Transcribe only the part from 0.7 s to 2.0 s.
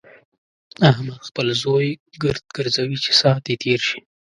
احمد خپل زوی